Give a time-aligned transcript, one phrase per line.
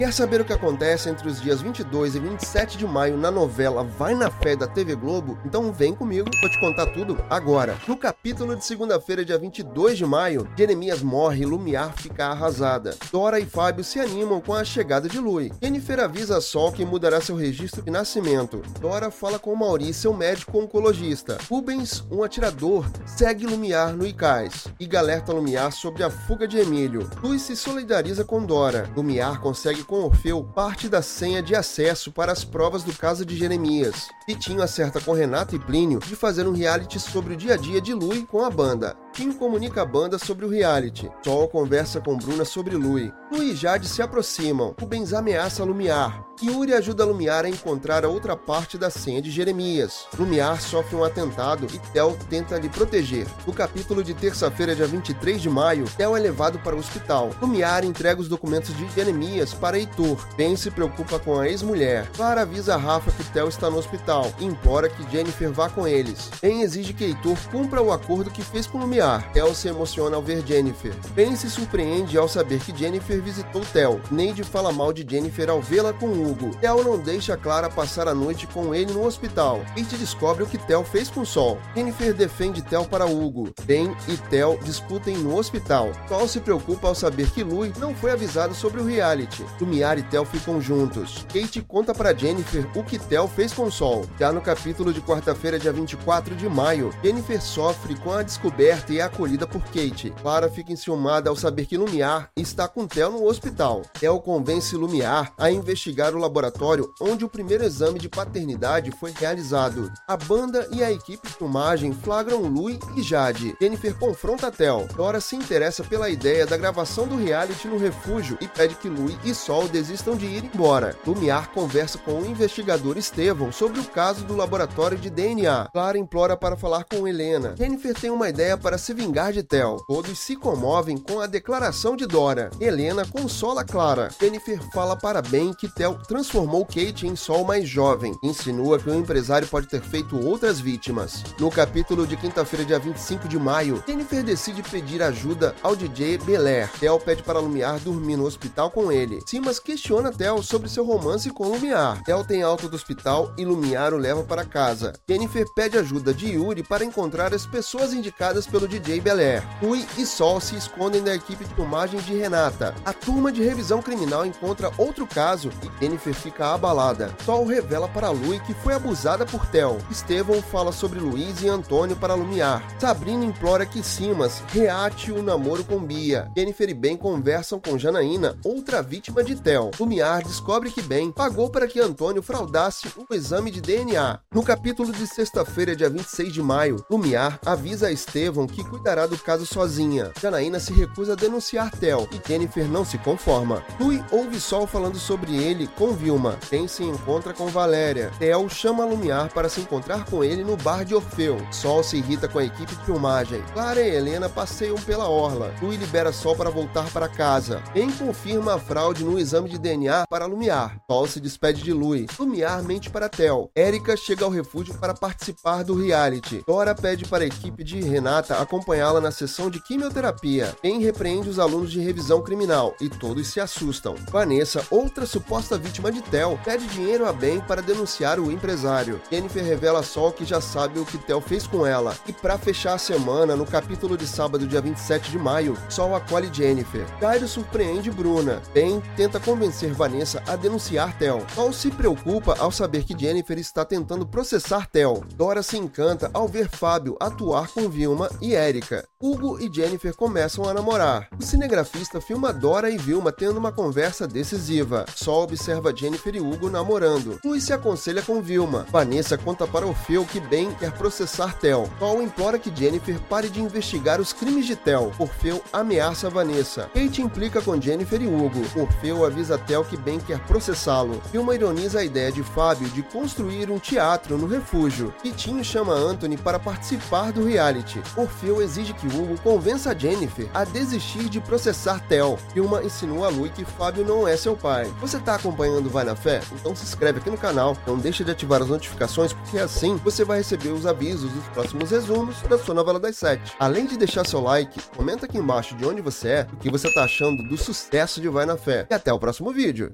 [0.00, 3.82] Quer saber o que acontece entre os dias 22 e 27 de maio na novela
[3.82, 5.36] Vai na Fé da TV Globo?
[5.44, 7.76] Então vem comigo, vou te contar tudo agora.
[7.88, 12.96] No capítulo de segunda-feira, dia 22 de maio, Jeremias morre e Lumiar fica arrasada.
[13.10, 15.50] Dora e Fábio se animam com a chegada de Lui.
[15.60, 18.62] Jennifer avisa Sol que mudará seu registro de nascimento.
[18.80, 21.38] Dora fala com Mauri, seu médico oncologista.
[21.50, 27.10] Rubens, um atirador, segue Lumiar no Icais e alerta Lumiar sobre a fuga de Emílio.
[27.20, 28.88] Lui se solidariza com Dora.
[28.94, 33.34] Lumiar consegue com Orfeu parte da senha de acesso para as provas do caso de
[33.34, 34.08] Jeremias.
[34.26, 37.80] Pitinho acerta com Renato e Plínio de fazer um reality sobre o dia a dia
[37.80, 38.94] de Lui com a banda.
[39.18, 41.10] Tim comunica a banda sobre o reality.
[41.24, 43.12] Sol conversa com Bruna sobre Lui.
[43.32, 44.76] Lu e Jade se aproximam.
[44.80, 46.24] Rubens ameaça Lumiar.
[46.40, 50.06] Yuri ajuda Lumiar a encontrar a outra parte da senha de Jeremias.
[50.16, 53.26] Lumiar sofre um atentado e Tel tenta lhe proteger.
[53.44, 57.30] No capítulo de terça-feira, dia 23 de maio, Tel é levado para o hospital.
[57.42, 60.24] Lumiar entrega os documentos de Jeremias para Heitor.
[60.36, 62.08] Ben se preocupa com a ex-mulher.
[62.12, 66.30] Clara avisa Rafa que Tel está no hospital e implora que Jennifer vá com eles.
[66.40, 69.07] Ben exige que Heitor cumpra o acordo que fez com Lumiar.
[69.32, 70.94] Tel se emociona ao ver Jennifer.
[71.14, 74.00] Ben se surpreende ao saber que Jennifer visitou Tel.
[74.10, 76.54] Neide fala mal de Jennifer ao vê-la com Hugo.
[76.60, 79.60] Tel não deixa Clara passar a noite com ele no hospital.
[79.74, 81.58] Kate descobre o que Tel fez com Sol.
[81.74, 83.52] Jennifer defende Tel para Hugo.
[83.64, 85.90] Ben e Tel discutem no hospital.
[86.08, 89.44] Sol se preocupa ao saber que Lui não foi avisado sobre o reality.
[89.60, 91.26] Lumiar e Tel ficam juntos.
[91.32, 94.04] Kate conta para Jennifer o que Tel fez com Sol.
[94.18, 98.97] Já no capítulo de quarta-feira, dia 24 de maio, Jennifer sofre com a descoberta e
[98.98, 100.12] é acolhida por Kate.
[100.22, 103.82] Clara fica enciumada ao saber que Lumiar está com Tel no hospital.
[103.98, 109.90] Tel convence Lumiar a investigar o laboratório onde o primeiro exame de paternidade foi realizado.
[110.06, 113.56] A banda e a equipe de filmagem flagram Lui e Jade.
[113.60, 114.86] Jennifer confronta Tel.
[114.96, 119.16] Dora se interessa pela ideia da gravação do reality no refúgio e pede que Lui
[119.24, 120.96] e Sol desistam de ir embora.
[121.06, 125.68] Lumiar conversa com o investigador Estevão sobre o caso do laboratório de DNA.
[125.72, 127.54] Clara implora para falar com Helena.
[127.56, 129.76] Jennifer tem uma ideia para se vingar de Tel.
[129.86, 132.50] Todos se comovem com a declaração de Dora.
[132.60, 134.08] Helena consola Clara.
[134.20, 138.14] Jennifer fala para Ben que Tel transformou Kate em Sol mais jovem.
[138.22, 141.24] Insinua que o empresário pode ter feito outras vítimas.
[141.38, 146.70] No capítulo de quinta-feira, dia 25 de maio, Jennifer decide pedir ajuda ao DJ Belair.
[146.78, 149.20] Tel pede para Lumiar dormir no hospital com ele.
[149.26, 152.02] Simas questiona Tel sobre seu romance com Lumiar.
[152.04, 154.92] Tel tem alta do hospital e Lumiar o leva para casa.
[155.08, 159.42] Jennifer pede ajuda de Yuri para encontrar as pessoas indicadas pelo DJ Belair.
[159.60, 162.74] Rui e Sol se escondem da equipe de filmagem de Renata.
[162.84, 167.14] A turma de revisão criminal encontra outro caso e Jennifer fica abalada.
[167.24, 169.78] Sol revela para Lui que foi abusada por Tel.
[169.90, 172.62] Estevão fala sobre Luiz e Antônio para Lumiar.
[172.78, 176.30] Sabrina implora que Simas reate o namoro com Bia.
[176.36, 179.70] Jennifer e Ben conversam com Janaína, outra vítima de Tel.
[179.78, 184.20] Lumiar descobre que Ben pagou para que Antônio fraudasse o exame de DNA.
[184.32, 189.18] No capítulo de sexta-feira, dia 26 de maio, Lumiar avisa a Estevão que cuidará do
[189.18, 190.12] caso sozinha.
[190.20, 193.62] Janaína se recusa a denunciar Tel e Jennifer não se conforma.
[193.78, 196.38] Lui ouve Sol falando sobre ele com Vilma.
[196.50, 198.10] Ben se encontra com Valéria.
[198.18, 201.38] Tel chama Lumiar para se encontrar com ele no bar de Orfeu.
[201.50, 203.42] Sol se irrita com a equipe de filmagem.
[203.52, 205.54] Clara e Helena passeiam pela orla.
[205.60, 207.62] Lui libera Sol para voltar para casa.
[207.72, 210.78] Ben confirma a fraude no exame de DNA para Lumiar.
[210.90, 212.06] Sol se despede de Lui.
[212.18, 213.50] Lumiar mente para Tel.
[213.54, 216.42] Erika chega ao refúgio para participar do reality.
[216.46, 220.56] Dora pede para a equipe de Renata acompanhá-la na sessão de quimioterapia.
[220.62, 223.94] Ben repreende os alunos de revisão criminal e todos se assustam.
[224.10, 229.00] Vanessa, outra suposta vítima de Tel, pede dinheiro a Ben para denunciar o empresário.
[229.10, 231.94] Jennifer revela a Sol que já sabe o que Tel fez com ela.
[232.06, 236.30] E para fechar a semana, no capítulo de sábado, dia 27 de maio, Sol acolhe
[236.32, 236.86] Jennifer.
[236.98, 238.40] Jairo surpreende Bruna.
[238.54, 241.22] Ben tenta convencer Vanessa a denunciar Tel.
[241.34, 245.04] Sol se preocupa ao saber que Jennifer está tentando processar Tel.
[245.14, 248.86] Dora se encanta ao ver Fábio atuar com Vilma e Erika.
[249.00, 251.08] Hugo e Jennifer começam a namorar.
[251.18, 254.84] O cinegrafista filma Dora e Vilma tendo uma conversa decisiva.
[254.94, 257.18] Sol observa Jennifer e Hugo namorando.
[257.24, 258.66] Luiz se aconselha com Vilma.
[258.70, 261.68] Vanessa conta para Orfeu que Ben quer processar Tel.
[261.78, 264.92] Sol implora que Jennifer pare de investigar os crimes de Tel.
[264.98, 266.70] Orfeu ameaça Vanessa.
[266.74, 268.40] Kate implica com Jennifer e Hugo.
[268.56, 271.00] Orfeu avisa Tel que Ben quer processá-lo.
[271.12, 274.92] Vilma ironiza a ideia de Fábio de construir um teatro no refúgio.
[275.02, 277.80] Pitinho chama Anthony para participar do reality.
[277.96, 282.18] Orfeu exige que Hugo convença Jennifer a desistir de processar Tel.
[282.34, 284.66] Vilma insinua a Lui que Fábio não é seu pai.
[284.80, 286.20] Você está acompanhando Vai na Fé?
[286.32, 290.04] Então se inscreve aqui no canal, não deixe de ativar as notificações, porque assim você
[290.04, 293.34] vai receber os avisos dos próximos resumos da sua novela das sete.
[293.38, 296.68] Além de deixar seu like, comenta aqui embaixo de onde você é, o que você
[296.68, 298.66] está achando do sucesso de Vai na Fé.
[298.70, 299.72] E até o próximo vídeo.